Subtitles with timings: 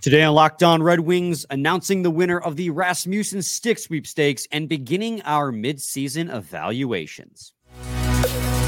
[0.00, 4.68] Today on Locked On Red Wings, announcing the winner of the Rasmussen Stick Sweepstakes and
[4.68, 7.52] beginning our midseason evaluations.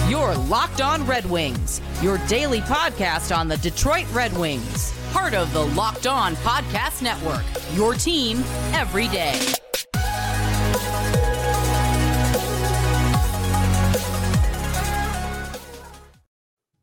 [0.09, 5.53] Your Locked On Red Wings, your daily podcast on the Detroit Red Wings, part of
[5.53, 7.45] the Locked On Podcast Network.
[7.75, 8.39] Your team
[8.73, 9.55] every day.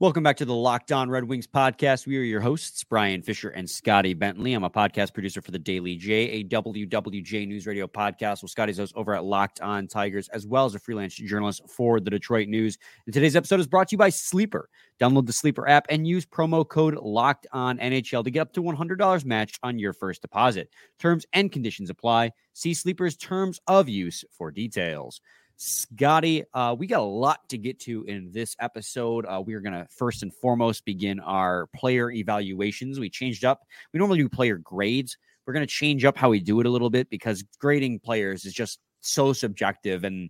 [0.06, 2.05] Welcome back to the Locked On Red Wings podcast.
[2.05, 4.54] We are your hosts, Brian Fisher and Scotty Bentley.
[4.54, 8.44] I'm a podcast producer for the Daily J, a WWJ News Radio podcast.
[8.44, 11.99] Well, Scotty's host over at Locked On Tigers, as well as a freelance journalist for
[11.99, 12.77] the Detroit News.
[13.08, 14.70] And today's episode is brought to you by Sleeper.
[15.02, 18.62] Download the Sleeper app and use promo code Locked On NHL to get up to
[18.62, 20.70] $100 matched on your first deposit.
[20.99, 22.32] Terms and conditions apply.
[22.54, 25.20] See Sleeper's terms of use for details.
[25.58, 29.26] Scotty, uh, we got a lot to get to in this episode.
[29.26, 33.00] Uh, we are going to first and foremost begin our player evaluations.
[33.00, 33.62] We changed up.
[33.94, 35.18] We normally do player grades.
[35.46, 38.46] We're going to change up how we do it a little bit because grading players
[38.46, 40.29] is just so subjective and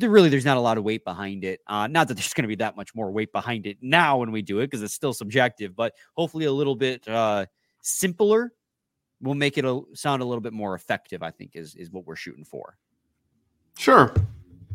[0.00, 1.60] really there's not a lot of weight behind it.
[1.66, 4.30] Uh, not that there's going to be that much more weight behind it now when
[4.30, 7.46] we do it because it's still subjective, but hopefully a little bit uh,
[7.80, 8.52] simpler
[9.20, 11.22] will make it a, sound a little bit more effective.
[11.22, 12.76] I think is is what we're shooting for.
[13.78, 14.14] Sure.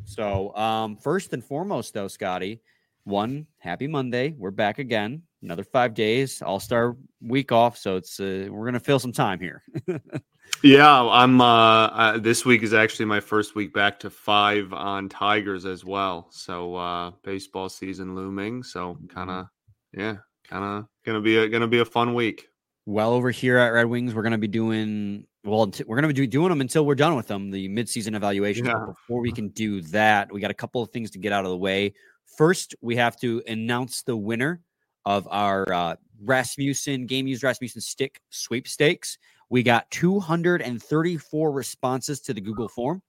[0.09, 2.61] So, um, first and foremost, though, Scotty,
[3.03, 4.33] one happy Monday.
[4.35, 5.21] We're back again.
[5.43, 7.77] Another five days, All Star week off.
[7.77, 9.61] So it's uh, we're gonna fill some time here.
[10.63, 11.39] yeah, I'm.
[11.39, 15.85] Uh, uh, this week is actually my first week back to five on Tigers as
[15.85, 16.25] well.
[16.31, 18.63] So uh, baseball season looming.
[18.63, 19.45] So kind of,
[19.93, 20.15] yeah,
[20.49, 22.47] kind of gonna be a gonna be a fun week.
[22.87, 26.27] Well, over here at Red Wings, we're gonna be doing well, we're going to be
[26.27, 28.65] doing them until we're done with them, the midseason evaluation.
[28.65, 28.85] Yeah.
[28.87, 31.51] Before we can do that, we got a couple of things to get out of
[31.51, 31.93] the way.
[32.37, 34.61] First, we have to announce the winner
[35.05, 39.17] of our uh, Rasmussen game used Rasmussen stick sweepstakes.
[39.49, 43.01] We got 234 responses to the Google form.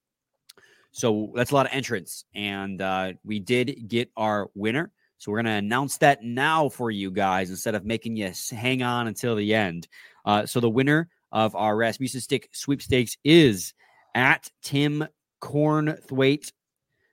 [0.92, 2.24] So that's a lot of entrants.
[2.34, 4.92] And uh, we did get our winner.
[5.18, 8.82] So we're going to announce that now for you guys instead of making you hang
[8.82, 9.86] on until the end.
[10.24, 13.74] Uh, so the winner of our Rasmussen Stick sweepstakes is
[14.14, 15.06] at Tim
[15.40, 16.52] Cornthwaite.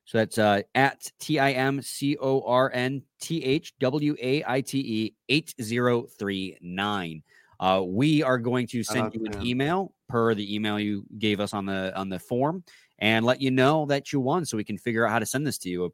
[0.05, 4.43] So that's uh, at T I M C O R N T H W A
[4.47, 7.23] I T E 8039.
[7.59, 11.53] Uh, we are going to send you an email per the email you gave us
[11.53, 12.63] on the on the form
[12.99, 15.45] and let you know that you won so we can figure out how to send
[15.45, 15.93] this to you.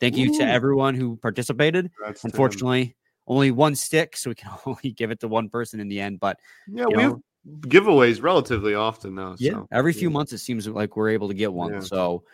[0.00, 0.38] Thank you Ooh.
[0.38, 1.90] to everyone who participated.
[2.04, 2.96] That's Unfortunately,
[3.28, 6.18] only one stick, so we can only give it to one person in the end.
[6.18, 9.36] But yeah, we know, giveaways relatively often though.
[9.38, 9.68] Yeah, so.
[9.72, 10.14] every few yeah.
[10.14, 11.74] months it seems like we're able to get one.
[11.74, 11.80] Yeah.
[11.80, 12.24] So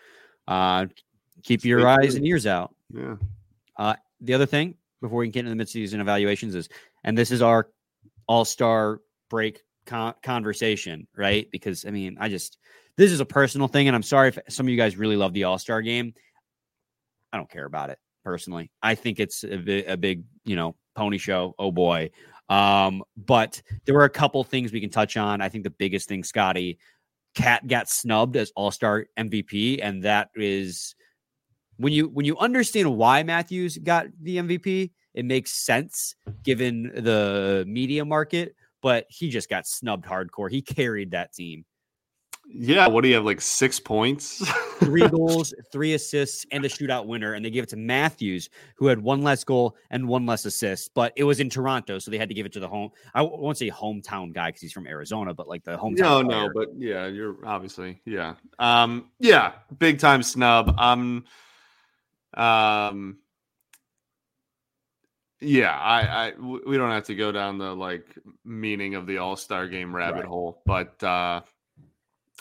[0.46, 0.86] uh,
[1.42, 2.74] keep your eyes and ears out.
[2.92, 3.16] Yeah.
[3.76, 6.68] Uh, the other thing before we can get into the midseason evaluations is,
[7.04, 7.68] and this is our
[8.26, 11.48] all star break con- conversation, right?
[11.50, 12.58] Because I mean, I just
[12.96, 15.32] this is a personal thing, and I'm sorry if some of you guys really love
[15.32, 16.14] the all star game.
[17.32, 18.70] I don't care about it personally.
[18.82, 21.54] I think it's a, bi- a big, you know, pony show.
[21.58, 22.10] Oh boy.
[22.48, 25.40] Um, but there were a couple things we can touch on.
[25.40, 26.78] I think the biggest thing, Scotty,
[27.34, 30.94] Cat got snubbed as All Star MVP, and that is
[31.76, 37.64] when you when you understand why Matthews got the MVP, it makes sense given the
[37.66, 38.54] media market.
[38.80, 40.50] But he just got snubbed hardcore.
[40.50, 41.64] He carried that team.
[42.50, 44.42] Yeah, what do you have like six points?
[44.78, 47.34] three goals, three assists, and a shootout winner.
[47.34, 50.92] And they gave it to Matthews, who had one less goal and one less assist.
[50.94, 52.90] But it was in Toronto, so they had to give it to the home.
[53.14, 55.98] I won't say hometown guy because he's from Arizona, but like the hometown.
[55.98, 56.40] No, player.
[56.46, 60.74] no, but yeah, you're obviously yeah, um, yeah, big time snub.
[60.78, 61.26] Um,
[62.32, 63.18] um,
[65.40, 68.06] yeah, I, I, we don't have to go down the like
[68.42, 70.24] meaning of the All Star Game rabbit right.
[70.24, 71.42] hole, but uh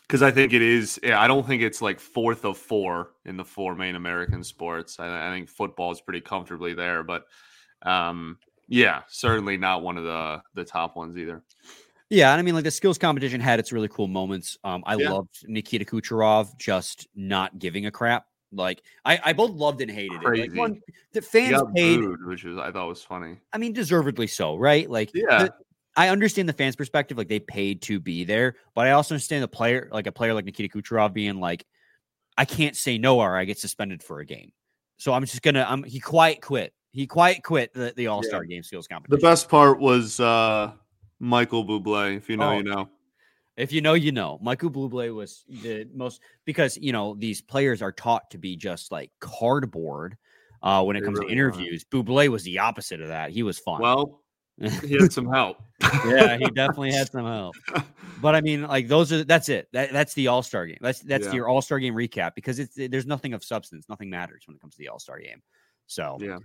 [0.08, 1.00] because I think it is.
[1.04, 5.00] Yeah, I don't think it's like fourth of four in the four main American sports.
[5.00, 7.26] I, I think football is pretty comfortably there, but
[7.82, 11.44] um, yeah, certainly not one of the the top ones either.
[12.10, 14.58] Yeah, and I mean, like the skills competition had its really cool moments.
[14.64, 15.12] Um, I yeah.
[15.12, 18.26] loved Nikita Kucherov just not giving a crap.
[18.54, 20.44] Like I, I both loved and hated Crazy.
[20.44, 20.52] it.
[20.52, 20.82] Like one,
[21.12, 23.38] the fans paid, booed, which was I thought was funny.
[23.52, 24.90] I mean, deservedly so, right?
[24.90, 25.54] Like, yeah, the,
[25.98, 29.44] I understand the fans' perspective, like they paid to be there, but I also understand
[29.44, 31.66] the player, like a player like Nikita Kucherov, being like,
[32.38, 34.52] I can't say no or I get suspended for a game.
[34.98, 35.66] So I'm just gonna.
[35.68, 36.74] I'm he quiet quit.
[36.92, 38.56] He quiet quit the, the All Star yeah.
[38.56, 39.20] Game skills competition.
[39.20, 40.72] The best part was uh
[41.20, 42.18] Michael Bublé.
[42.18, 42.90] If you know, oh, you know.
[43.58, 44.38] If you know, you know.
[44.40, 48.92] Michael Bublé was the most because you know these players are taught to be just
[48.92, 50.16] like cardboard
[50.62, 51.84] uh, when it they comes really to interviews.
[51.92, 52.04] Are.
[52.04, 53.32] Bublé was the opposite of that.
[53.32, 53.82] He was fun.
[53.82, 54.22] Well,
[54.60, 55.58] he had some help.
[56.06, 57.56] yeah, he definitely had some help.
[58.20, 59.68] But I mean, like those are that's it.
[59.74, 60.80] That, that's the All Star game.
[60.82, 61.34] That's that's Yeah.
[61.34, 63.86] your All Star game recap because it's there's nothing of substance.
[63.88, 65.40] Nothing matters when it comes to the All Star game.
[65.86, 66.40] So yeah.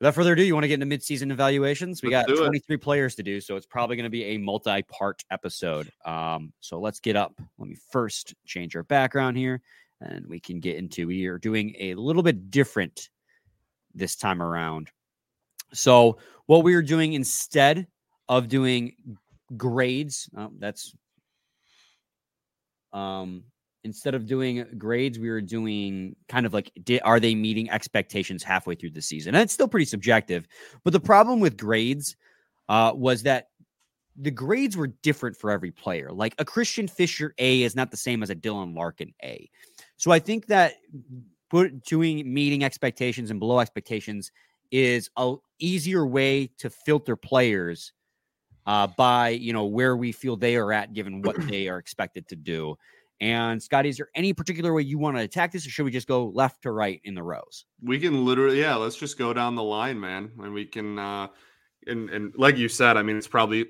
[0.00, 2.02] without further ado, you want to get into midseason evaluations?
[2.02, 2.46] We Let's got do it.
[2.46, 5.92] 23 players to do, so it's probably going to be a multi-part episode.
[6.06, 7.38] Um, so let's get up.
[7.58, 9.60] Let me first change our background here,
[10.00, 11.06] and we can get into.
[11.06, 13.10] We are doing a little bit different
[13.94, 14.90] this time around.
[15.72, 17.86] So what we are doing instead
[18.28, 18.94] of doing
[19.56, 20.94] grades, oh, that's
[22.92, 23.44] um
[23.84, 26.70] instead of doing grades, we were doing kind of like,
[27.04, 29.34] are they meeting expectations halfway through the season?
[29.34, 30.46] And it's still pretty subjective.
[30.84, 32.16] But the problem with grades
[32.68, 33.48] uh, was that
[34.20, 36.10] the grades were different for every player.
[36.12, 39.48] Like a Christian Fischer A is not the same as a Dylan Larkin A.
[39.96, 40.74] So I think that
[41.50, 44.32] put, doing meeting expectations and below expectations
[44.70, 47.92] is a easier way to filter players
[48.66, 52.28] uh, by you know where we feel they are at given what they are expected
[52.28, 52.76] to do.
[53.20, 55.90] And Scotty, is there any particular way you want to attack this, or should we
[55.90, 57.64] just go left to right in the rows?
[57.82, 60.30] We can literally, yeah, let's just go down the line, man.
[60.40, 61.26] And we can, uh,
[61.88, 63.66] and, and like you said, I mean, it's probably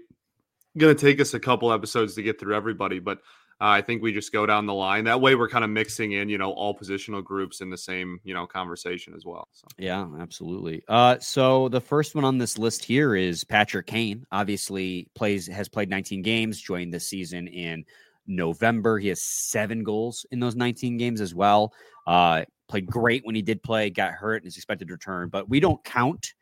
[0.77, 3.21] going to take us a couple episodes to get through everybody, but
[3.61, 5.05] uh, I think we just go down the line.
[5.05, 8.21] That way we're kind of mixing in, you know, all positional groups in the same,
[8.23, 9.49] you know, conversation as well.
[9.53, 10.85] So, Yeah, absolutely.
[10.87, 14.25] Uh, so the first one on this list here is Patrick Kane.
[14.31, 17.85] Obviously, plays has played 19 games, joined the season in
[18.29, 19.01] November.
[19.01, 21.73] He has seven goals in those 19 games as well.
[22.07, 25.31] Uh, played great when he did play, got hurt, and is expected to return.
[25.31, 26.33] But we don't count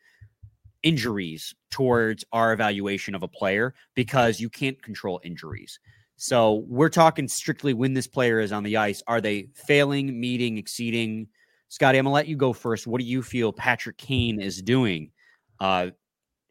[0.83, 5.79] injuries towards our evaluation of a player because you can't control injuries.
[6.17, 9.03] So we're talking strictly when this player is on the ice.
[9.07, 11.27] Are they failing, meeting, exceeding?
[11.69, 12.87] Scotty, I'm gonna let you go first.
[12.87, 15.11] What do you feel Patrick Kane is doing,
[15.59, 15.91] uh,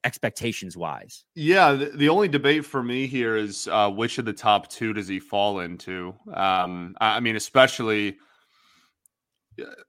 [0.05, 1.25] expectations wise?
[1.35, 4.93] yeah, the, the only debate for me here is uh, which of the top two
[4.93, 6.15] does he fall into?
[6.33, 8.19] Um, I mean, especially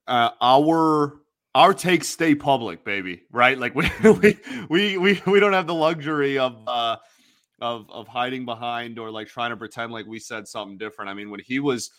[0.07, 1.21] uh, our
[1.53, 3.23] our takes stay public, baby.
[3.31, 3.59] Right?
[3.59, 4.39] Like we we
[4.69, 6.97] we we, we don't have the luxury of uh,
[7.61, 11.09] of of hiding behind or like trying to pretend like we said something different.
[11.09, 11.91] I mean, when he was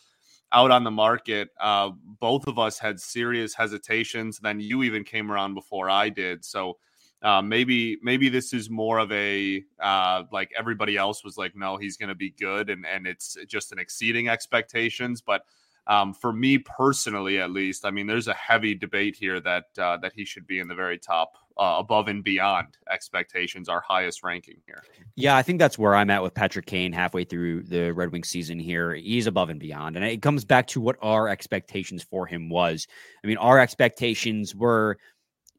[0.52, 1.90] out on the market, uh,
[2.20, 4.38] both of us had serious hesitations.
[4.38, 6.78] Then you even came around before I did, so.
[7.20, 11.76] Uh, maybe maybe this is more of a uh, like everybody else was like no
[11.76, 15.42] he's going to be good and and it's just an exceeding expectations but
[15.88, 19.96] um, for me personally, at least, I mean, there's a heavy debate here that uh,
[19.98, 24.22] that he should be in the very top, uh, above and beyond expectations, our highest
[24.22, 24.82] ranking here.
[25.16, 28.28] Yeah, I think that's where I'm at with Patrick Kane halfway through the Red Wings
[28.28, 28.94] season here.
[28.94, 29.96] He's above and beyond.
[29.96, 32.86] And it comes back to what our expectations for him was.
[33.24, 34.98] I mean, our expectations were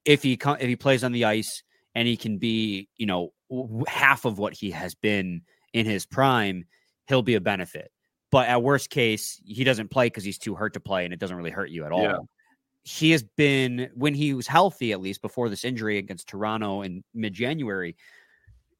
[0.06, 1.64] if he co- if he plays on the ice
[1.96, 5.42] and he can be, you know, w- half of what he has been
[5.74, 6.66] in his prime,
[7.08, 7.92] he'll be a benefit.
[8.32, 11.20] But at worst case, he doesn't play because he's too hurt to play and it
[11.20, 12.04] doesn't really hurt you at all.
[12.04, 12.20] Yeah.
[12.90, 17.04] He has been when he was healthy, at least before this injury against Toronto in
[17.14, 17.96] mid January,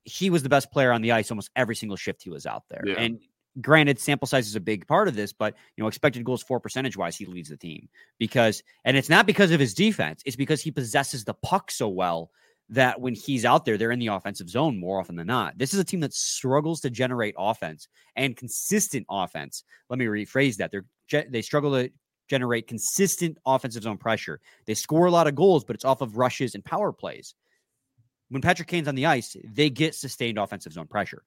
[0.04, 2.64] he was the best player on the ice almost every single shift he was out
[2.70, 2.82] there.
[2.88, 2.96] Yeah.
[2.96, 3.20] And
[3.62, 6.60] granted, sample size is a big part of this, but you know, expected goals for
[6.60, 10.36] percentage wise, he leads the team because, and it's not because of his defense, it's
[10.36, 12.32] because he possesses the puck so well
[12.70, 15.56] that when he's out there, they're in the offensive zone more often than not.
[15.56, 19.64] This is a team that struggles to generate offense and consistent offense.
[19.88, 20.72] Let me rephrase that.
[20.72, 20.86] They're
[21.30, 21.92] they struggle to
[22.30, 24.40] generate consistent offensive zone pressure.
[24.66, 27.34] They score a lot of goals, but it's off of rushes and power plays.
[28.30, 31.24] When Patrick Kane's on the ice, they get sustained offensive zone pressure.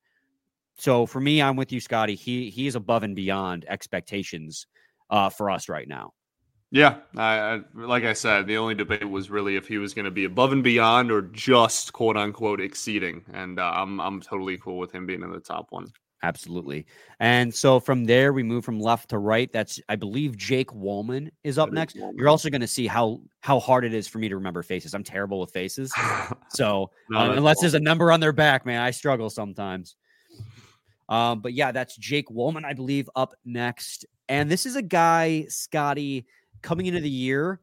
[0.79, 2.15] So for me, I'm with you, Scotty.
[2.15, 4.67] He he is above and beyond expectations
[5.11, 6.15] uh, for us right now.
[6.71, 10.07] Yeah, I, I like I said, the only debate was really if he was going
[10.07, 14.57] to be above and beyond or just quote unquote exceeding, and uh, I'm I'm totally
[14.57, 15.93] cool with him being in the top one.
[16.25, 16.87] Absolutely.
[17.19, 19.53] And so from there, we move from left to right.
[19.53, 21.97] That's, I believe, Jake Walman is up next.
[21.97, 22.13] Walman.
[22.17, 24.95] You're also going to see how how hard it is for me to remember faces.
[24.95, 25.93] I'm terrible with faces.
[26.51, 27.63] So No, um, unless cool.
[27.63, 29.97] there's a number on their back, man, I struggle sometimes.
[31.09, 34.07] Um, but yeah, that's Jake Walman, I believe, up next.
[34.29, 36.27] And this is a guy, Scotty,
[36.63, 37.61] coming into the year.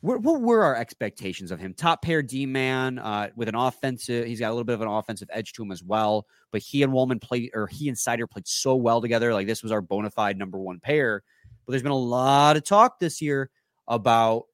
[0.00, 1.74] What, what were our expectations of him?
[1.74, 4.26] Top pair D man uh, with an offensive.
[4.26, 6.26] He's got a little bit of an offensive edge to him as well.
[6.52, 9.32] But he and Walman played, or he and Seider played so well together.
[9.34, 11.22] Like this was our bona fide number one pair.
[11.66, 13.50] But there's been a lot of talk this year
[13.88, 14.44] about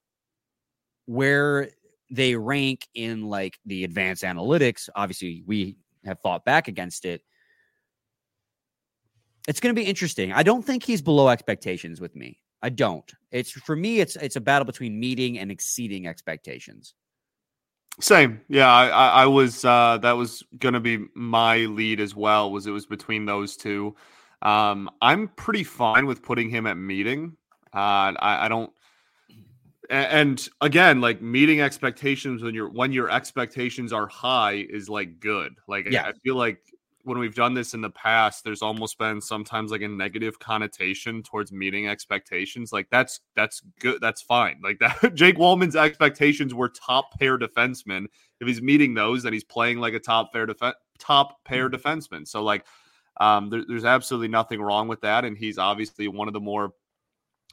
[1.06, 1.68] where
[2.10, 4.88] they rank in like the advanced analytics.
[4.96, 7.22] Obviously, we have fought back against it.
[9.46, 10.32] It's going to be interesting.
[10.32, 12.40] I don't think he's below expectations with me.
[12.64, 13.12] I don't.
[13.30, 14.00] It's for me.
[14.00, 16.94] It's it's a battle between meeting and exceeding expectations.
[18.00, 18.72] Same, yeah.
[18.72, 22.50] I, I, I was uh, that was going to be my lead as well.
[22.50, 23.94] Was it was between those two.
[24.40, 27.36] Um, I'm pretty fine with putting him at meeting.
[27.74, 28.72] Uh, I, I don't.
[29.90, 35.54] And again, like meeting expectations when your when your expectations are high is like good.
[35.68, 36.04] Like yeah.
[36.06, 36.62] I feel like
[37.04, 41.22] when we've done this in the past, there's almost been sometimes like a negative connotation
[41.22, 42.72] towards meeting expectations.
[42.72, 44.00] Like that's that's good.
[44.00, 44.60] That's fine.
[44.62, 48.06] Like that Jake Walman's expectations were top pair defensemen.
[48.40, 51.76] If he's meeting those, then he's playing like a top pair def- top pair mm-hmm.
[51.76, 52.26] defenseman.
[52.26, 52.64] So like
[53.18, 55.24] um, there, there's absolutely nothing wrong with that.
[55.24, 56.72] And he's obviously one of the more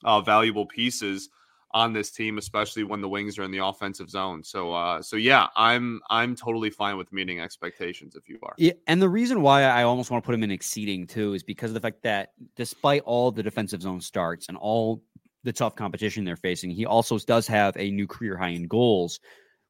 [0.03, 1.29] uh, valuable pieces
[1.73, 4.43] on this team, especially when the wings are in the offensive zone.
[4.43, 8.53] So, uh, so yeah, I'm I'm totally fine with meeting expectations if you are.
[8.57, 11.43] Yeah, and the reason why I almost want to put him in exceeding too is
[11.43, 15.01] because of the fact that despite all the defensive zone starts and all
[15.43, 19.19] the tough competition they're facing, he also does have a new career high in goals.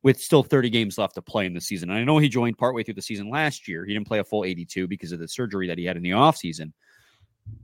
[0.04, 1.92] With still 30 games left to play in the season.
[1.92, 3.86] And I know he joined partway through the season last year.
[3.86, 6.10] He didn't play a full 82 because of the surgery that he had in the
[6.10, 6.72] offseason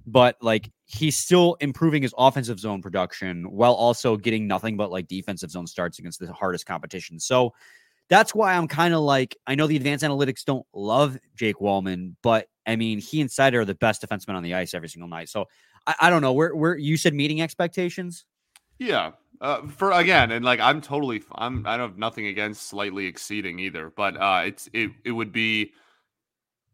[0.05, 5.07] but like he's still improving his offensive zone production while also getting nothing but like
[5.07, 7.19] defensive zone starts against the hardest competition.
[7.19, 7.53] So
[8.09, 12.15] that's why I'm kind of like I know the advanced analytics don't love Jake Walman,
[12.21, 15.09] but I mean he and Seider are the best defensemen on the ice every single
[15.09, 15.29] night.
[15.29, 15.45] So
[15.85, 18.25] I, I don't know where where you said meeting expectations.
[18.79, 23.07] Yeah, uh, for again, and like I'm totally I'm I don't have nothing against slightly
[23.07, 25.73] exceeding either, but uh, it's it it would be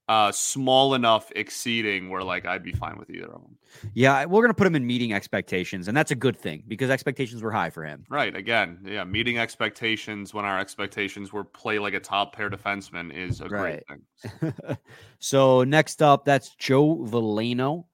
[0.10, 3.58] uh small enough exceeding where like I'd be fine with either of them.
[3.94, 7.42] Yeah, we're gonna put him in meeting expectations, and that's a good thing because expectations
[7.42, 8.06] were high for him.
[8.10, 8.36] Right.
[8.36, 13.42] Again, yeah, meeting expectations when our expectations were play like a top pair defenseman is
[13.42, 13.84] a right.
[13.88, 14.02] great
[14.40, 14.54] thing.
[15.20, 17.86] so next up, that's Joe Veleno.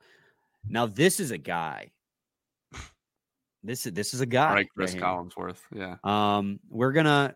[0.68, 1.92] Now this is a guy.
[3.64, 4.54] This is this is a guy.
[4.54, 5.60] Right, Chris right Collinsworth.
[5.74, 5.98] Yeah.
[6.04, 7.36] Um, we're gonna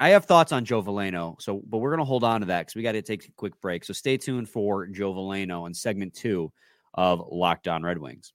[0.00, 2.76] I have thoughts on Joe Veleno, so but we're gonna hold on to that because
[2.76, 3.84] we got to take a quick break.
[3.84, 6.52] So stay tuned for Joe Veleno in segment two
[6.94, 8.32] of Locked On Red Wings.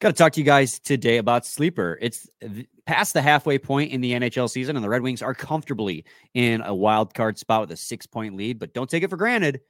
[0.00, 1.98] Got to talk to you guys today about Sleeper.
[2.00, 2.28] It's
[2.84, 6.04] past the halfway point in the NHL season, and the Red Wings are comfortably
[6.34, 8.58] in a wild card spot with a six point lead.
[8.58, 9.60] But don't take it for granted.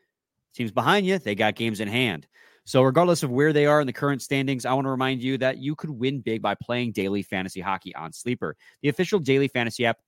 [0.55, 2.27] Teams behind you, they got games in hand.
[2.67, 5.37] So, regardless of where they are in the current standings, I want to remind you
[5.39, 9.49] that you could win big by playing daily fantasy hockey on Sleeper, the official daily
[9.49, 9.99] fantasy app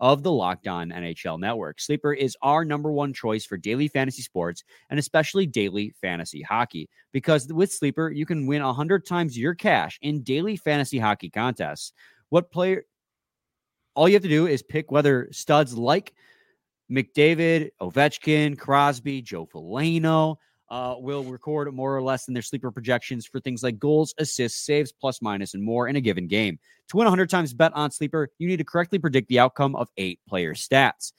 [0.00, 1.80] of the Locked On NHL Network.
[1.80, 6.88] Sleeper is our number one choice for daily fantasy sports and especially daily fantasy hockey
[7.12, 11.92] because with Sleeper, you can win 100 times your cash in daily fantasy hockey contests.
[12.28, 12.84] What player
[13.94, 16.12] all you have to do is pick whether studs like
[16.90, 20.36] McDavid, Ovechkin, Crosby, Joe Veleno,
[20.74, 24.66] uh, will record more or less than their sleeper projections for things like goals, assists,
[24.66, 26.58] saves, plus minus, and more in a given game.
[26.88, 29.88] To win 100 times bet on sleeper, you need to correctly predict the outcome of
[29.98, 31.12] eight player stats.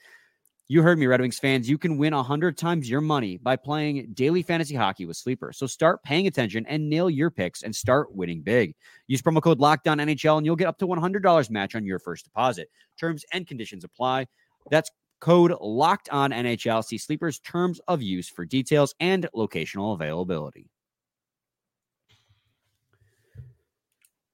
[0.68, 1.70] You heard me, Red Wings fans.
[1.70, 5.54] You can win 100 times your money by playing daily fantasy hockey with Sleeper.
[5.54, 8.74] So start paying attention and nail your picks and start winning big.
[9.06, 12.24] Use promo code LOCKEDON NHL and you'll get up to $100 match on your first
[12.26, 12.68] deposit.
[13.00, 14.26] Terms and conditions apply.
[14.70, 16.84] That's Code locked on NHL.
[16.84, 20.70] See Sleeper's terms of use for details and locational availability.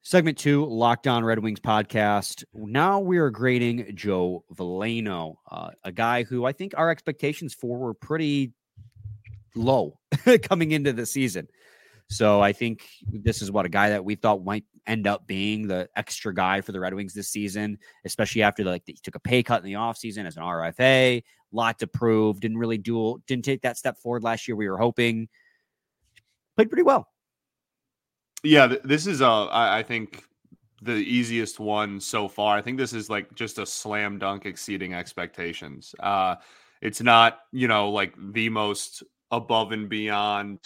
[0.05, 2.43] Segment two, Locked On Red Wings podcast.
[2.53, 7.79] Now we are grading Joe Veleno, uh, a guy who I think our expectations for
[7.79, 8.53] were pretty
[9.55, 10.01] low
[10.43, 11.47] coming into the season.
[12.11, 15.67] So I think this is what a guy that we thought might end up being
[15.69, 19.21] the extra guy for the Red Wings this season, especially after like he took a
[19.21, 21.23] pay cut in the offseason as an RFA,
[21.53, 24.57] lot to prove, didn't really do didn't take that step forward last year.
[24.57, 25.29] We were hoping
[26.57, 27.09] played pretty well.
[28.43, 30.25] Yeah, this is uh I think
[30.83, 32.57] the easiest one so far.
[32.57, 35.95] I think this is like just a slam dunk exceeding expectations.
[36.01, 36.37] Uh
[36.81, 40.59] it's not, you know, like the most above and beyond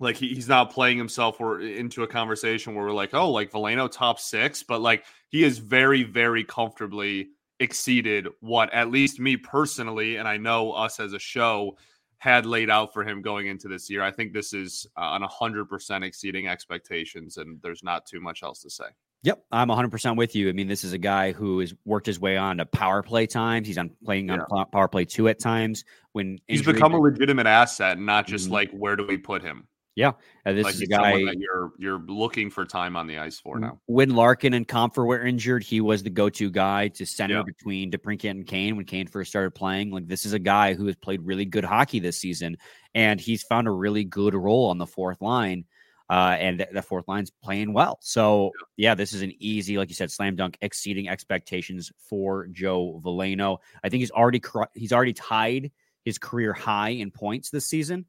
[0.00, 3.50] like he, he's not playing himself or into a conversation where we're like, oh, like
[3.50, 9.36] Veleno top six, but like he is very, very comfortably exceeded what at least me
[9.36, 11.76] personally, and I know us as a show
[12.18, 14.02] had laid out for him going into this year.
[14.02, 18.42] I think this is uh, on hundred percent exceeding expectations, and there's not too much
[18.42, 18.86] else to say.
[19.24, 20.48] Yep, I'm 100% with you.
[20.48, 23.26] I mean, this is a guy who has worked his way on to power play
[23.26, 23.66] times.
[23.66, 24.62] He's on playing on yeah.
[24.72, 25.84] power play two at times.
[26.12, 28.54] When he's become a legitimate asset, not just mm-hmm.
[28.54, 29.66] like where do we put him.
[29.98, 30.12] Yeah,
[30.46, 33.40] uh, this like is a guy that you're you're looking for time on the ice
[33.40, 33.80] for now.
[33.86, 37.42] When Larkin and Compher were injured, he was the go-to guy to center yeah.
[37.42, 39.90] between DeBrincat and Kane when Kane first started playing.
[39.90, 42.58] Like this is a guy who has played really good hockey this season,
[42.94, 45.64] and he's found a really good role on the fourth line.
[46.08, 47.98] Uh, and the fourth line's playing well.
[48.00, 53.02] So, yeah, this is an easy, like you said, slam dunk, exceeding expectations for Joe
[53.04, 53.58] Veleno.
[53.82, 54.40] I think he's already
[54.74, 55.72] he's already tied
[56.04, 58.06] his career high in points this season.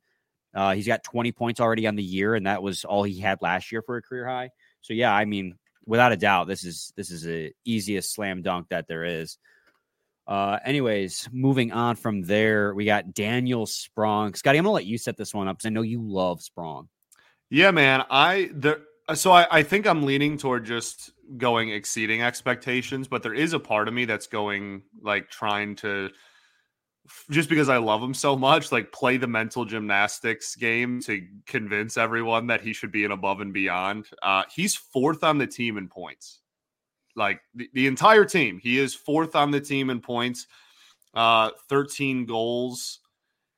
[0.53, 3.41] Uh, he's got 20 points already on the year, and that was all he had
[3.41, 4.49] last year for a career high.
[4.81, 8.67] So, yeah, I mean, without a doubt, this is this is the easiest slam dunk
[8.69, 9.37] that there is.
[10.27, 14.35] Uh, anyways, moving on from there, we got Daniel Sprong.
[14.35, 16.87] Scotty, I'm gonna let you set this one up because I know you love Sprong.
[17.49, 18.03] Yeah, man.
[18.09, 18.81] I there
[19.15, 23.59] so I, I think I'm leaning toward just going exceeding expectations, but there is a
[23.59, 26.09] part of me that's going like trying to
[27.29, 31.97] just because I love him so much, like play the mental gymnastics game to convince
[31.97, 34.07] everyone that he should be an above and beyond.
[34.21, 36.39] Uh, he's fourth on the team in points,
[37.15, 38.59] like the, the entire team.
[38.59, 40.47] He is fourth on the team in points.
[41.13, 42.99] Uh, 13 goals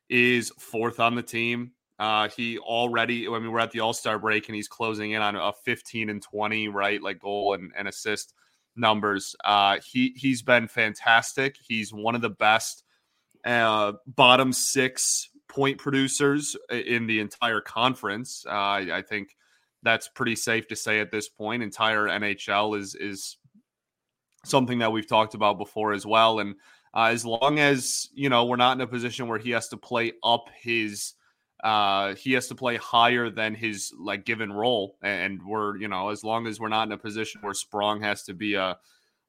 [0.08, 1.72] is fourth on the team.
[1.98, 5.22] Uh, he already, I mean, we're at the All Star break and he's closing in
[5.22, 7.00] on a 15 and 20, right?
[7.00, 8.34] Like goal and, and assist
[8.76, 9.36] numbers.
[9.44, 11.56] Uh, he he's been fantastic.
[11.60, 12.84] He's one of the best
[13.44, 18.44] uh, bottom six point producers in the entire conference.
[18.46, 19.36] Uh, I, think
[19.82, 21.62] that's pretty safe to say at this point.
[21.62, 23.36] Entire NHL is is
[24.44, 26.40] something that we've talked about before as well.
[26.40, 26.54] And
[26.94, 29.76] uh, as long as you know we're not in a position where he has to
[29.76, 31.14] play up his
[31.64, 36.08] uh he has to play higher than his like given role and we're you know
[36.08, 38.76] as long as we're not in a position where sprong has to be a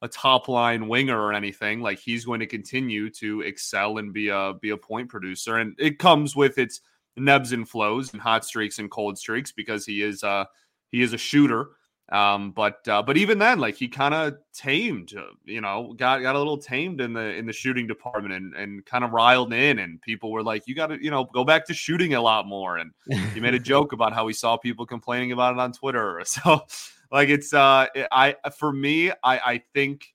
[0.04, 1.82] a top line winger or anything.
[1.82, 5.74] Like he's going to continue to excel and be a be a point producer, and
[5.80, 6.82] it comes with its
[7.16, 10.46] nebs and flows and hot streaks and cold streaks because he is uh
[10.90, 11.70] he is a shooter.
[12.12, 16.22] Um, but uh, but even then, like he kind of tamed, uh, you know, got
[16.22, 19.54] got a little tamed in the in the shooting department and and kind of riled
[19.54, 22.22] in, and people were like, you got to you know go back to shooting a
[22.22, 22.78] lot more.
[22.78, 22.92] And
[23.34, 26.22] he made a joke about how he saw people complaining about it on Twitter.
[26.34, 26.66] So
[27.14, 30.08] like it's uh I for me, I I think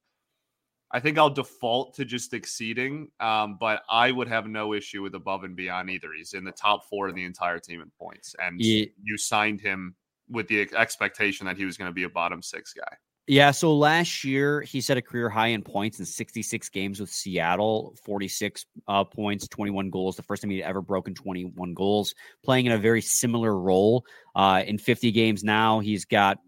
[0.91, 5.15] I think I'll default to just exceeding, um, but I would have no issue with
[5.15, 6.09] above and beyond either.
[6.17, 8.87] He's in the top four of the entire team in points, and yeah.
[9.03, 9.95] you signed him
[10.31, 12.97] with the expectation that he was going to be a bottom six guy.
[13.29, 13.51] Yeah.
[13.51, 17.95] So last year he set a career high in points in 66 games with Seattle,
[18.03, 20.17] 46 uh, points, 21 goals.
[20.17, 24.07] The first time he'd ever broken 21 goals, playing in a very similar role.
[24.35, 26.39] Uh, in 50 games now, he's got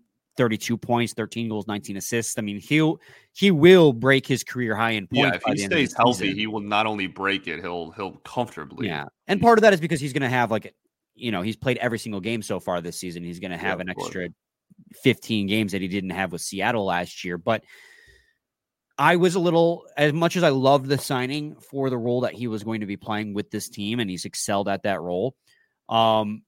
[0.40, 2.38] 32 points, 13 goals, 19 assists.
[2.38, 2.98] I mean, he'll
[3.34, 5.18] he will break his career high in points.
[5.18, 8.86] Yeah, if he stays healthy, he will not only break it, he'll he'll comfortably.
[8.86, 10.74] Yeah, and part of that is because he's going to have like,
[11.14, 13.22] you know, he's played every single game so far this season.
[13.22, 14.28] He's going to have yeah, an extra
[15.02, 17.62] 15 games that he didn't have with Seattle last year, but.
[18.98, 22.34] I was a little, as much as I loved the signing for the role that
[22.34, 25.34] he was going to be playing with this team, and he's excelled at that role.
[25.88, 26.42] Um,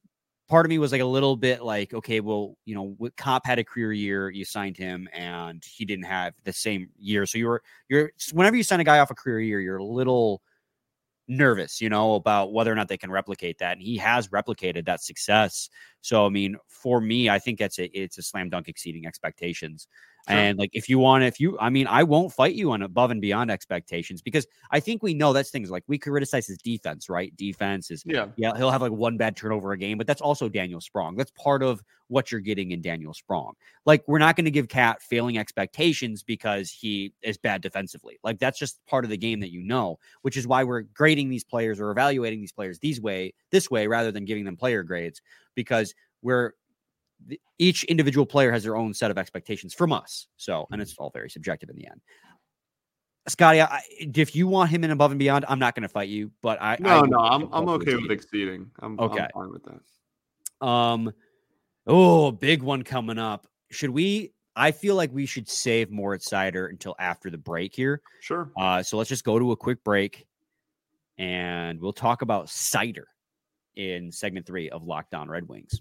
[0.52, 3.58] part of me was like a little bit like, okay, well, you know, Cop had
[3.58, 7.24] a career year, you signed him, and he didn't have the same year.
[7.24, 9.84] So you were you're whenever you sign a guy off a career year, you're a
[9.84, 10.42] little
[11.28, 13.72] nervous, you know, about whether or not they can replicate that.
[13.72, 15.70] And he has replicated that success.
[16.02, 19.88] So I mean, for me, I think that's a it's a slam dunk exceeding expectations.
[20.28, 20.38] Sure.
[20.38, 23.10] And like, if you want, if you, I mean, I won't fight you on above
[23.10, 27.08] and beyond expectations because I think we know that's things like we criticize his defense,
[27.08, 27.36] right?
[27.36, 30.48] Defense is, yeah, yeah, he'll have like one bad turnover a game, but that's also
[30.48, 31.16] Daniel Sprong.
[31.16, 33.54] That's part of what you're getting in Daniel Sprong.
[33.84, 38.20] Like, we're not going to give Cat failing expectations because he is bad defensively.
[38.22, 41.30] Like, that's just part of the game that you know, which is why we're grading
[41.30, 44.84] these players or evaluating these players these way, this way, rather than giving them player
[44.84, 45.20] grades
[45.56, 46.52] because we're
[47.58, 50.26] each individual player has their own set of expectations from us.
[50.36, 51.04] So, and it's mm-hmm.
[51.04, 52.00] all very subjective in the end.
[53.28, 56.08] Scotty, I, if you want him in above and beyond, I'm not going to fight
[56.08, 58.68] you, but I no, I, no, I'm I'm okay with exceeding.
[58.80, 60.66] I'm okay, I'm fine with that.
[60.66, 61.12] Um,
[61.86, 63.46] oh, big one coming up.
[63.70, 64.32] Should we?
[64.56, 68.02] I feel like we should save Moritz Seider until after the break here.
[68.20, 68.50] Sure.
[68.56, 70.26] Uh, so let's just go to a quick break,
[71.16, 73.04] and we'll talk about Seider
[73.76, 75.80] in segment three of Locked On Red Wings.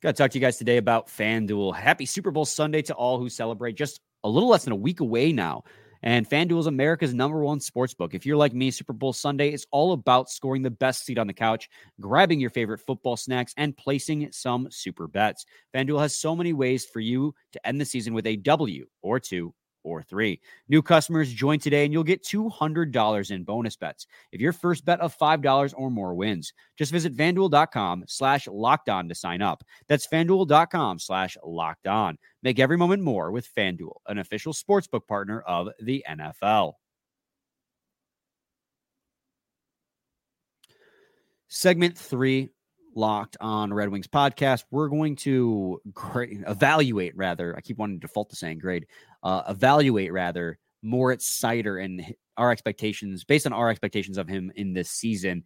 [0.00, 1.74] Got to talk to you guys today about FanDuel.
[1.74, 3.72] Happy Super Bowl Sunday to all who celebrate.
[3.72, 5.64] Just a little less than a week away now.
[6.04, 8.14] And FanDuel is America's number one sports book.
[8.14, 11.26] If you're like me, Super Bowl Sunday is all about scoring the best seat on
[11.26, 11.68] the couch,
[12.00, 15.44] grabbing your favorite football snacks, and placing some super bets.
[15.74, 19.18] FanDuel has so many ways for you to end the season with a W or
[19.18, 20.40] two or three.
[20.68, 25.00] New customers join today and you'll get $200 in bonus bets if your first bet
[25.00, 26.52] of $5 or more wins.
[26.76, 29.64] Just visit fanduel.com slash locked on to sign up.
[29.88, 32.18] That's fanduel.com slash locked on.
[32.42, 36.74] Make every moment more with FanDuel, an official sportsbook partner of the NFL.
[41.48, 42.50] Segment three,
[42.98, 44.64] locked on Red Wings podcast.
[44.70, 45.80] We're going to
[46.46, 47.56] evaluate, rather.
[47.56, 48.86] I keep wanting to default to saying grade.
[49.22, 54.74] Uh, evaluate, rather, Moritz Seider and our expectations, based on our expectations of him in
[54.74, 55.44] this season.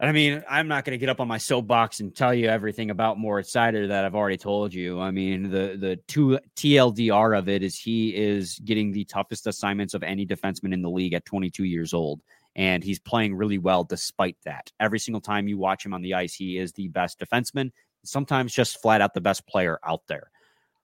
[0.00, 2.90] I mean, I'm not going to get up on my soapbox and tell you everything
[2.90, 5.00] about Moritz Seider that I've already told you.
[5.00, 9.94] I mean, the the two TLDR of it is he is getting the toughest assignments
[9.94, 12.20] of any defenseman in the league at 22 years old,
[12.58, 14.70] and he's playing really well despite that.
[14.80, 17.70] Every single time you watch him on the ice, he is the best defenseman.
[18.04, 20.30] Sometimes just flat out the best player out there.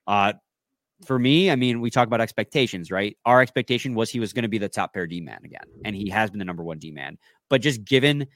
[0.07, 0.35] Uh,
[1.05, 3.17] for me, I mean, we talk about expectations, right?
[3.27, 5.97] Our expectation was he was going to be the top pair D man again, and
[5.97, 7.19] he has been the number one D man.
[7.51, 8.29] But just given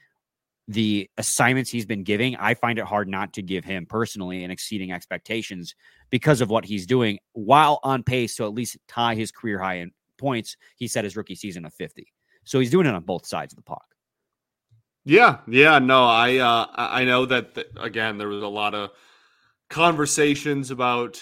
[0.67, 4.51] the assignments he's been giving, I find it hard not to give him personally and
[4.51, 5.75] exceeding expectations
[6.09, 9.75] because of what he's doing while on pace to at least tie his career high
[9.75, 10.57] in points.
[10.75, 12.11] He set his rookie season of 50.
[12.43, 13.85] So he's doing it on both sides of the puck.
[15.05, 18.91] Yeah, yeah, no, I uh I know that th- again there was a lot of
[19.69, 21.21] conversations about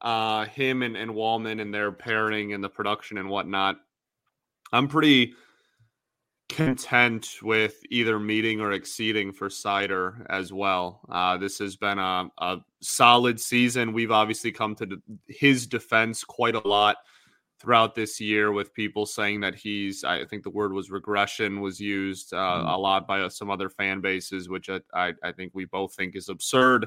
[0.00, 3.76] uh him and, and Walman and their pairing and the production and whatnot.
[4.72, 5.34] I'm pretty
[6.48, 11.00] content with either meeting or exceeding for Seider as well.
[11.08, 13.92] Uh, this has been a, a, solid season.
[13.92, 16.98] We've obviously come to his defense quite a lot
[17.58, 21.80] throughout this year with people saying that he's, I think the word was regression was
[21.80, 22.68] used uh, mm-hmm.
[22.68, 26.16] a lot by some other fan bases, which I, I, I think we both think
[26.16, 26.86] is absurd.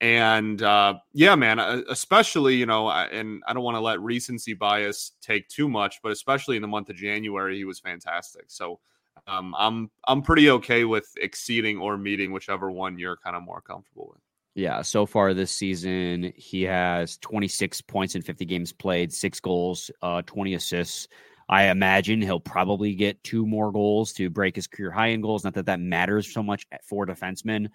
[0.00, 4.52] And uh, yeah, man, uh, especially, you know, and I don't want to let recency
[4.52, 8.44] bias take too much, but especially in the month of January, he was fantastic.
[8.48, 8.80] So,
[9.26, 13.60] um, I'm I'm pretty okay with exceeding or meeting whichever one you're kind of more
[13.60, 14.22] comfortable with.
[14.56, 19.90] Yeah, so far this season, he has 26 points in 50 games played, six goals,
[20.00, 21.08] uh, 20 assists.
[21.46, 25.44] I imagine he'll probably get two more goals to break his career high in goals.
[25.44, 27.68] Not that that matters so much for defensemen.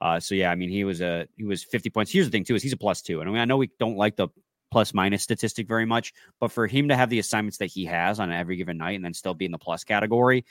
[0.00, 2.10] Uh, so yeah, I mean, he was a he was 50 points.
[2.10, 3.70] Here's the thing too: is he's a plus two, and I mean, I know we
[3.78, 4.26] don't like the
[4.72, 8.18] plus minus statistic very much, but for him to have the assignments that he has
[8.18, 10.44] on every given night and then still be in the plus category,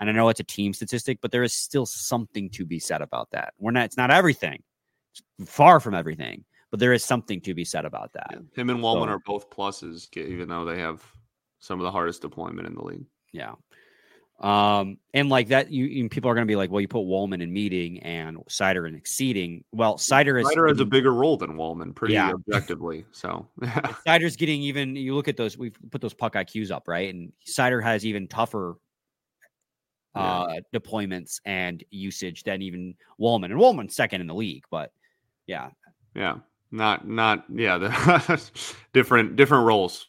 [0.00, 3.02] and I know it's a team statistic, but there is still something to be said
[3.02, 3.54] about that.
[3.56, 4.64] We're not, it's not everything,
[5.46, 8.28] far from everything, but there is something to be said about that.
[8.30, 8.38] Yeah.
[8.54, 11.02] Him and Walman so, are both pluses, even though they have
[11.60, 13.04] some of the hardest deployment in the league.
[13.32, 13.54] Yeah.
[14.40, 17.00] Um, and like that, you, you people are going to be like, well, you put
[17.00, 19.64] Walman in meeting and Seider in exceeding.
[19.72, 22.30] Well, Seider is Seider has a bigger role than Walman, pretty yeah.
[22.30, 23.04] objectively.
[23.10, 23.48] So
[24.06, 24.94] Seider's getting even.
[24.94, 25.58] You look at those.
[25.58, 27.12] We've put those puck IQs up, right?
[27.12, 28.76] And Seider has even tougher
[30.14, 33.46] uh, deployments and usage than even Walman.
[33.46, 34.92] And Walman's second in the league, but
[35.48, 35.70] yeah,
[36.14, 36.36] yeah,
[36.70, 38.50] not not yeah, the
[38.92, 40.06] different different roles.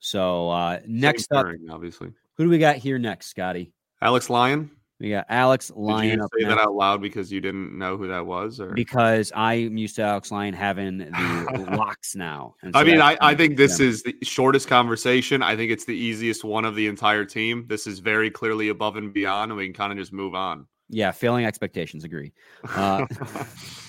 [0.00, 3.72] So uh, next up, obviously, who do we got here next, Scotty?
[4.02, 4.70] Alex Lyon.
[4.98, 6.18] We got Alex Lyon.
[6.18, 9.30] Did you say that out loud because you didn't know who that was, or because
[9.36, 12.54] I'm used to Alex Lyon having the locks now?
[12.62, 15.42] So I mean, I, I think this is the shortest conversation.
[15.42, 17.66] I think it's the easiest one of the entire team.
[17.68, 20.66] This is very clearly above and beyond, and we can kind of just move on.
[20.88, 22.04] Yeah, failing expectations.
[22.04, 22.32] Agree.
[22.64, 23.06] Uh,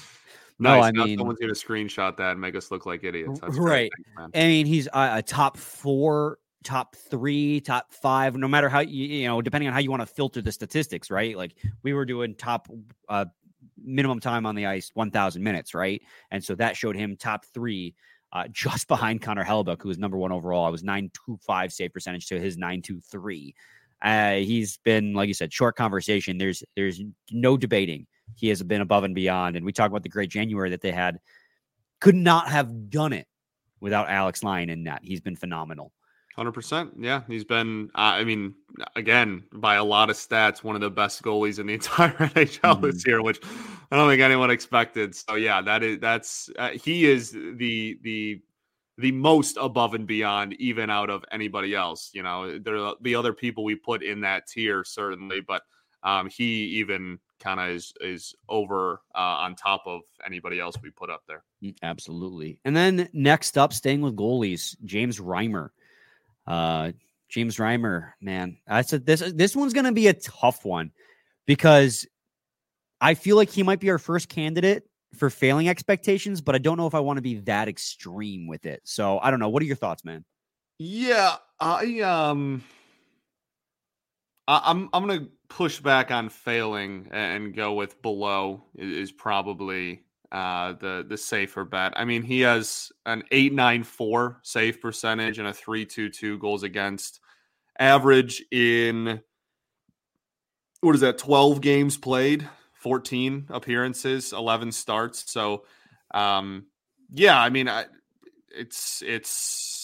[0.59, 3.39] no, I mean, someone's going to screenshot that and make us look like idiots.
[3.39, 3.91] That's right.
[4.17, 9.05] I mean, he's a, a top four top three, top five, no matter how you,
[9.05, 11.37] you know, depending on how you want to filter the statistics, right?
[11.37, 12.67] Like we were doing top
[13.07, 13.25] uh,
[13.81, 16.01] minimum time on the ice, 1,000 minutes, right?
[16.31, 17.95] And so that showed him top three,
[18.33, 20.65] uh, just behind Connor Hellebuyck, who was number one overall.
[20.65, 23.55] I was 925 save percentage to his 923.
[24.01, 26.37] Uh, he's been, like you said, short conversation.
[26.37, 28.05] There's there's no debating.
[28.35, 29.55] He has been above and beyond.
[29.55, 31.19] And we talk about the great January that they had.
[31.99, 33.27] Could not have done it
[33.79, 35.01] without Alex Lyon in that.
[35.03, 35.91] He's been phenomenal.
[36.35, 36.91] Hundred percent.
[36.99, 37.89] Yeah, he's been.
[37.95, 38.53] Uh, I mean,
[38.95, 42.59] again, by a lot of stats, one of the best goalies in the entire NHL
[42.59, 42.85] mm-hmm.
[42.85, 43.39] this year, which
[43.91, 45.15] I don't think anyone expected.
[45.15, 48.39] So yeah, that is that's uh, he is the the
[48.99, 52.11] the most above and beyond, even out of anybody else.
[52.13, 55.63] You know, there are the other people we put in that tier certainly, but
[56.03, 60.89] um, he even kind of is is over uh, on top of anybody else we
[60.89, 61.43] put up there.
[61.63, 62.59] Mm, absolutely.
[62.65, 65.69] And then next up, staying with goalies, James Reimer.
[66.45, 66.91] Uh,
[67.29, 70.91] James Reimer, man, I said this this one's going to be a tough one
[71.45, 72.05] because
[73.01, 74.83] I feel like he might be our first candidate
[75.15, 78.65] for failing expectations, but I don't know if I want to be that extreme with
[78.65, 78.81] it.
[78.85, 79.49] So I don't know.
[79.49, 80.23] What are your thoughts, man?
[80.79, 82.63] Yeah, I um,
[84.47, 90.73] I, I'm I'm gonna push back on failing and go with below is probably uh,
[90.73, 91.93] the the safer bet.
[91.95, 96.37] I mean, he has an eight nine four save percentage and a three two two
[96.39, 97.19] goals against
[97.79, 99.21] average in
[100.81, 101.17] what is that?
[101.17, 105.31] Twelve games played, fourteen appearances, eleven starts.
[105.31, 105.65] So,
[106.13, 106.67] um,
[107.09, 107.85] yeah, I mean, I,
[108.49, 109.76] it's it's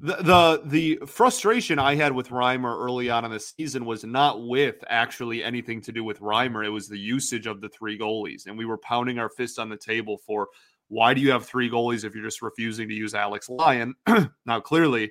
[0.00, 4.46] the the the frustration I had with Reimer early on in the season was not
[4.46, 6.64] with actually anything to do with Reimer.
[6.64, 9.68] It was the usage of the three goalies, and we were pounding our fists on
[9.68, 10.48] the table for
[10.88, 13.94] why do you have three goalies if you're just refusing to use Alex Lyon?
[14.46, 15.10] now, clearly,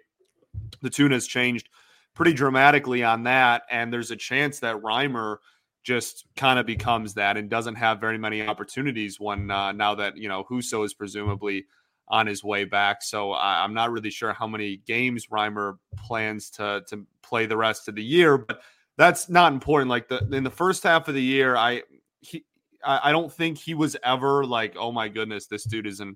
[0.82, 1.70] the tune has changed
[2.14, 5.38] pretty dramatically on that, and there's a chance that Reimer
[5.84, 10.18] just kind of becomes that and doesn't have very many opportunities when uh, now that
[10.18, 11.66] you know Husso is presumably
[12.08, 13.02] on his way back.
[13.02, 17.58] So I, am not really sure how many games Reimer plans to to play the
[17.58, 18.62] rest of the year, but
[18.98, 19.90] that's not important.
[19.90, 21.84] Like the in the first half of the year, I
[22.22, 22.46] he
[22.84, 26.16] I, I don't think he was ever like, oh my goodness, this dude is an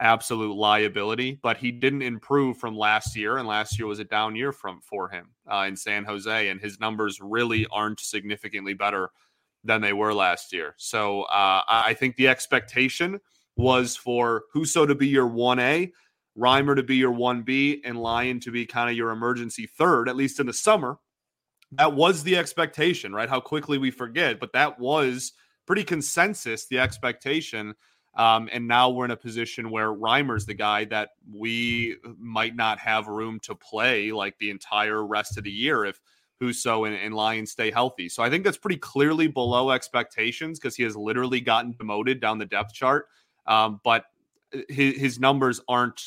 [0.00, 1.38] absolute liability.
[1.40, 4.80] But he didn't improve from last year, and last year was a down year from
[4.80, 9.10] for him uh, in San Jose, and his numbers really aren't significantly better
[9.64, 10.74] than they were last year.
[10.78, 13.20] So uh, I think the expectation
[13.58, 15.90] was for Husso to be your 1A,
[16.38, 20.16] Reimer to be your 1B, and Lyon to be kind of your emergency third, at
[20.16, 20.98] least in the summer.
[21.72, 23.28] That was the expectation, right?
[23.28, 25.32] How quickly we forget, but that was
[25.66, 27.74] pretty consensus the expectation.
[28.14, 32.78] Um, and now we're in a position where Reimer's the guy that we might not
[32.78, 36.00] have room to play like the entire rest of the year if
[36.40, 38.08] Husso and, and Lions stay healthy.
[38.08, 42.38] So I think that's pretty clearly below expectations because he has literally gotten demoted down
[42.38, 43.06] the depth chart.
[43.48, 44.04] Um, but
[44.54, 46.00] uh, his, his numbers aren't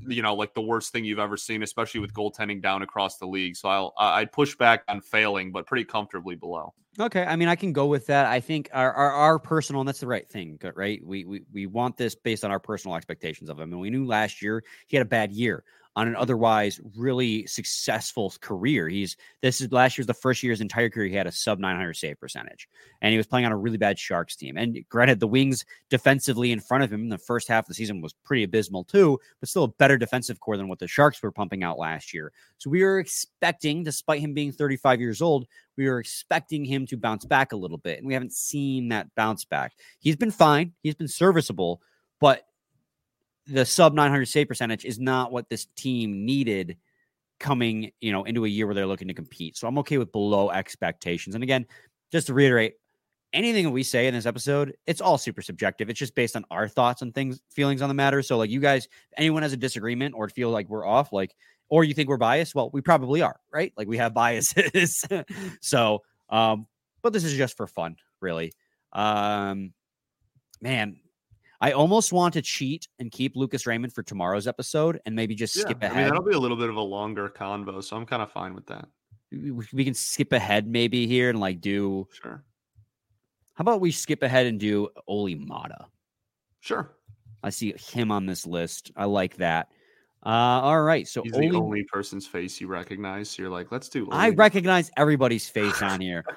[0.00, 3.26] you know like the worst thing you've ever seen especially with goaltending down across the
[3.26, 3.54] league.
[3.54, 6.74] So i'll i'd push back on failing but pretty comfortably below.
[6.98, 8.26] Okay i mean i can go with that.
[8.26, 11.00] I think our our, our personal and that's the right thing good, right?
[11.04, 13.72] We, we we want this based on our personal expectations of him.
[13.72, 15.62] And we knew last year he had a bad year
[15.96, 18.86] on an otherwise really successful career.
[18.88, 21.58] He's this is last year's the first year his entire career he had a sub
[21.58, 22.68] 900 save percentage,
[23.00, 24.58] and he was playing on a really bad Sharks team.
[24.58, 27.74] And granted, the Wings defensively in front of him in the first half of the
[27.74, 31.22] season was pretty abysmal too, but still a better defensive core than what the Sharks
[31.22, 32.30] were pumping out last year.
[32.58, 35.46] So we were expecting, despite him being 35 years old,
[35.78, 39.14] we were expecting him to bounce back a little bit, and we haven't seen that
[39.14, 39.72] bounce back.
[39.98, 41.80] He's been fine, he's been serviceable,
[42.20, 42.44] but
[43.46, 46.76] the sub 900 save percentage is not what this team needed
[47.38, 49.56] coming, you know, into a year where they're looking to compete.
[49.56, 51.34] So I'm okay with below expectations.
[51.34, 51.66] And again,
[52.10, 52.74] just to reiterate,
[53.32, 55.90] anything that we say in this episode, it's all super subjective.
[55.90, 58.22] It's just based on our thoughts and things, feelings on the matter.
[58.22, 61.34] So like you guys, anyone has a disagreement or feel like we're off, like,
[61.68, 63.72] or you think we're biased, well, we probably are, right?
[63.76, 65.04] Like we have biases.
[65.60, 66.66] so, um,
[67.02, 68.52] but this is just for fun, really.
[68.92, 69.72] Um,
[70.60, 70.98] man,
[71.60, 75.56] I almost want to cheat and keep Lucas Raymond for tomorrow's episode and maybe just
[75.56, 75.96] yeah, skip ahead.
[75.96, 78.30] I mean, that'll be a little bit of a longer convo, so I'm kind of
[78.30, 78.88] fine with that.
[79.72, 82.08] We can skip ahead maybe here and like do.
[82.12, 82.44] Sure.
[83.54, 85.86] How about we skip ahead and do Olli Maatta?
[86.60, 86.92] Sure.
[87.42, 88.92] I see him on this list.
[88.96, 89.70] I like that.
[90.24, 91.06] Uh, all right.
[91.06, 93.30] So he's Olli, the only person's face you recognize.
[93.30, 94.08] So you're like, let's do.
[94.10, 96.24] I recognize everybody's face on here.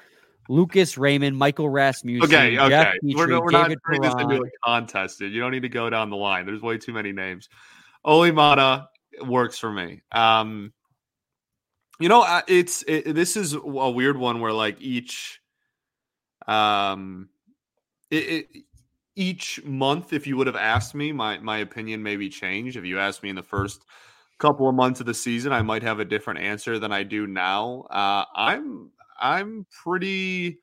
[0.50, 2.24] Lucas Raymond, Michael Rasmussen.
[2.24, 2.68] Okay, okay.
[2.68, 5.32] Jeff Petry, we're, we're not turning this into a contest, dude.
[5.32, 6.44] You don't need to go down the line.
[6.44, 7.48] There's way too many names.
[8.04, 8.88] Olli Maatta
[9.24, 10.02] works for me.
[10.10, 10.72] Um,
[12.00, 15.40] you know, it's it, this is a weird one where like each,
[16.48, 17.28] um,
[18.10, 18.64] it, it,
[19.14, 22.76] each month, if you would have asked me, my my opinion maybe changed.
[22.76, 23.84] If you asked me in the first
[24.38, 27.28] couple of months of the season, I might have a different answer than I do
[27.28, 27.82] now.
[27.88, 30.58] Uh, I'm I'm pretty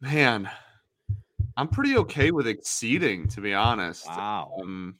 [0.00, 0.50] man.
[1.56, 4.06] I'm pretty okay with exceeding, to be honest.
[4.06, 4.58] Wow.
[4.60, 4.96] Um,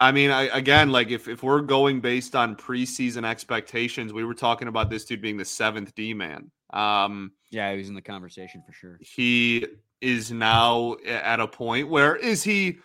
[0.00, 4.34] I mean, I, again, like if, if we're going based on preseason expectations, we were
[4.34, 6.50] talking about this dude being the seventh D man.
[6.72, 8.98] Um, yeah, he was in the conversation for sure.
[9.00, 9.66] He
[10.00, 12.78] is now at a point where is he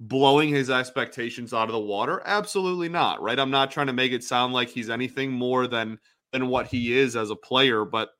[0.00, 2.20] blowing his expectations out of the water?
[2.24, 3.22] Absolutely not.
[3.22, 3.38] Right.
[3.38, 5.98] I'm not trying to make it sound like he's anything more than
[6.32, 7.84] than what he is as a player.
[7.84, 8.10] But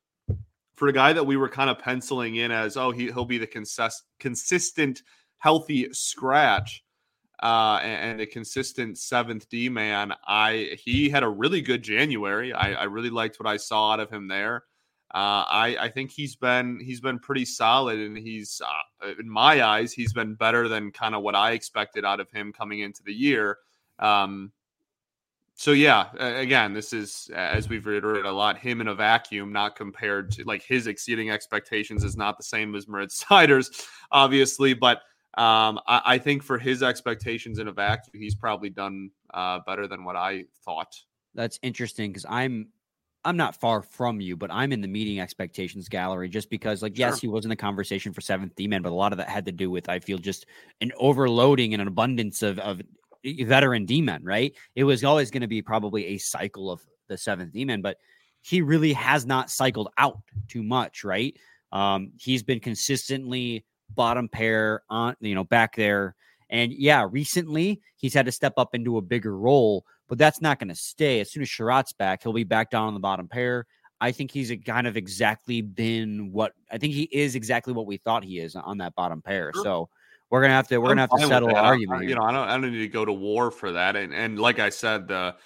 [0.76, 3.38] for a guy that we were kind of penciling in as, oh, he, he'll be
[3.38, 5.02] the consist- consistent,
[5.38, 6.84] healthy scratch
[7.42, 12.52] uh, and, a consistent seventh D man, I he had a really good January.
[12.52, 14.64] I, I really liked what I saw out of him there.
[15.14, 19.62] Uh, I, I think he's been he's been pretty solid, and he's uh, in my
[19.62, 23.02] eyes he's been better than kind of what I expected out of him coming into
[23.04, 23.58] the year.
[23.98, 24.52] Um,
[25.58, 29.74] so yeah, again, this is as we've reiterated a lot, him in a vacuum, not
[29.74, 33.70] compared to like his exceeding expectations is not the same as Moritz Seider's,
[34.12, 34.98] obviously, but
[35.38, 39.86] um, I, I, think for his expectations in a vacuum, he's probably done uh, better
[39.86, 40.94] than what I thought.
[41.34, 42.68] That's interesting because I'm
[43.24, 46.98] I'm not far from you, but I'm in the meeting expectations gallery just because, like,
[46.98, 49.28] yes, he was in the conversation for seventh D man, but a lot of that
[49.28, 50.46] had to do with, I feel, just
[50.80, 52.80] an overloading and an abundance of, of
[53.44, 54.54] veteran D men, right?
[54.74, 57.98] It was always going to be probably a cycle of the seventh D man, but
[58.42, 61.36] he really has not cycled out too much, right?
[61.72, 66.14] Um, he's been consistently bottom pair on, you know, back there.
[66.48, 70.60] And yeah, recently he's had to step up into a bigger role, but that's not
[70.60, 71.20] going to stay.
[71.20, 73.66] As soon as Chiarot's back, he'll be back down on the bottom pair.
[74.00, 77.86] I think he's a kind of exactly been what I think he is exactly what
[77.86, 79.52] we thought he is on that bottom pair.
[79.54, 79.88] So
[80.30, 82.08] we're gonna have to we're I'm gonna have to settle an argument.
[82.08, 83.96] you know, I don't I don't need to go to war for that.
[83.96, 85.36] And and like I said, the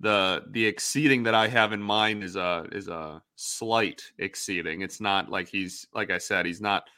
[0.00, 4.82] the the exceeding that I have in mind is a is a slight exceeding.
[4.82, 6.88] It's not like he's like I said, he's not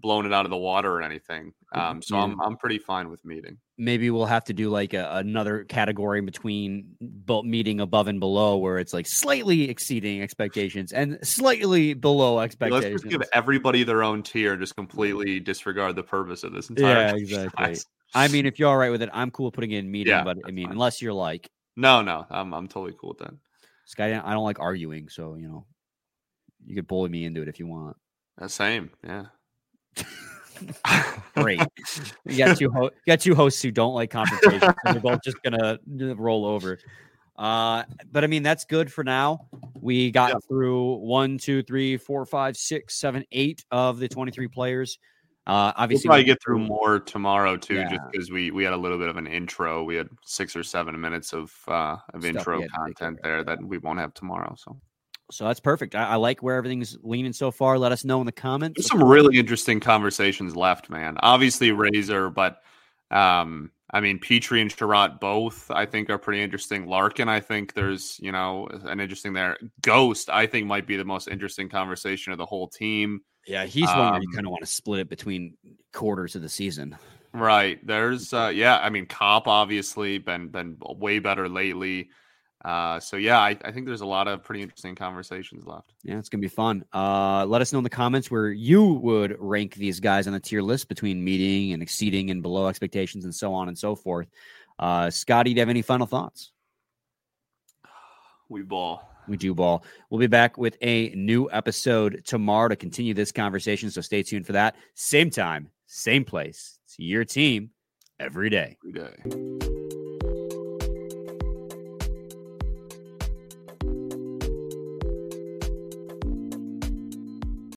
[0.00, 1.52] blown it out of the water or anything.
[1.74, 1.80] Mm-hmm.
[1.80, 2.22] Um, so yeah.
[2.22, 3.58] I'm I'm pretty fine with meeting.
[3.76, 8.56] Maybe we'll have to do like a, another category between both meeting above and below,
[8.56, 12.84] where it's like slightly exceeding expectations and slightly below expectations.
[12.84, 14.56] Let's just give everybody their own tier.
[14.56, 17.08] Just completely disregard the purpose of this entire.
[17.08, 17.76] Yeah, exactly.
[18.14, 20.12] I mean, if you're all right with it, I'm cool putting in meeting.
[20.12, 20.72] Yeah, but I mean, fine.
[20.72, 23.34] unless you're like, no, no, I'm I'm totally cool with that.
[23.84, 25.66] Sky, I don't like arguing, so you know,
[26.64, 27.96] you could bully me into it if you want.
[28.36, 29.26] The same, yeah.
[31.34, 31.60] Great.
[32.24, 34.74] You got two ho- you got two hosts who don't like confrontation.
[34.84, 36.78] They're both just gonna roll over.
[37.36, 39.46] Uh, but I mean that's good for now.
[39.80, 40.38] We got yeah.
[40.48, 44.98] through one, two, three, four, five, six, seven, eight of the 23 players.
[45.46, 47.88] Uh, obviously, we'll probably get through more tomorrow too, yeah.
[47.88, 49.82] just because we we had a little bit of an intro.
[49.82, 53.78] We had six or seven minutes of uh, of Stuff intro content there that we
[53.78, 54.54] won't have tomorrow.
[54.58, 54.78] So
[55.30, 55.94] so that's perfect.
[55.94, 57.78] I, I, like where everything's leaning so far.
[57.78, 58.76] Let us know in the comments.
[58.76, 61.16] There's some really interesting conversations left, man.
[61.20, 62.62] Obviously, Razor, but
[63.10, 66.86] um, I mean, Petry and Chiarot both I think are pretty interesting.
[66.86, 69.58] Larkin, I think there's you know an interesting there.
[69.82, 73.22] Ghost, I think might be the most interesting conversation of the whole team.
[73.46, 75.54] Yeah, he's um, one where you um, kind of want to split it between
[75.92, 76.96] quarters of the season.
[77.32, 77.84] Right.
[77.86, 82.10] There's uh yeah, I mean Copp, obviously been been way better lately.
[82.64, 85.94] Uh, so yeah, I, I, think there's a lot of pretty interesting conversations left.
[86.02, 86.84] Yeah, it's gonna be fun.
[86.92, 90.40] Uh, let us know in the comments where you would rank these guys on the
[90.40, 94.26] tier list between meeting and exceeding and below expectations and so on and so forth.
[94.78, 96.50] Uh, Scotty, do you have any final thoughts?
[98.48, 99.08] We ball.
[99.28, 99.84] We do ball.
[100.10, 103.90] We'll be back with a new episode tomorrow to continue this conversation.
[103.90, 104.74] So stay tuned for that.
[104.94, 106.80] Same time, same place.
[106.86, 107.70] It's your team
[108.18, 108.78] every day.
[108.84, 109.74] Every day.